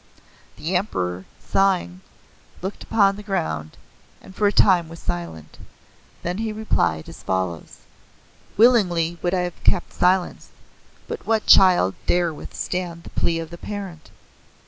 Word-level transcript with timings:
The 0.55 0.75
Emperor, 0.75 1.25
sighing, 1.39 2.01
looked 2.63 2.81
upon 2.81 3.17
the 3.17 3.21
ground, 3.21 3.77
and 4.19 4.33
for 4.35 4.47
a 4.47 4.51
time 4.51 4.89
was 4.89 4.97
silent. 4.97 5.59
Then 6.23 6.39
he 6.39 6.51
replied 6.51 7.07
as 7.07 7.21
follows: 7.21 7.81
"Willingly 8.57 9.19
would 9.21 9.35
I 9.35 9.41
have 9.41 9.63
kept 9.63 9.93
silence, 9.93 10.49
but 11.07 11.27
what 11.27 11.45
child 11.45 11.93
dare 12.07 12.33
withstand 12.33 13.03
the 13.03 13.11
plea 13.11 13.37
of 13.37 13.53
a 13.53 13.57
parent? 13.59 14.09